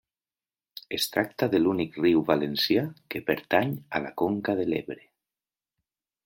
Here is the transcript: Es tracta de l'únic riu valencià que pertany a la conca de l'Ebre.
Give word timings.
Es 0.97 1.03
tracta 1.15 1.47
de 1.51 1.59
l'únic 1.59 1.99
riu 2.05 2.23
valencià 2.29 2.87
que 3.15 3.21
pertany 3.31 3.77
a 3.99 4.03
la 4.07 4.13
conca 4.23 4.57
de 4.63 4.67
l'Ebre. 4.75 5.01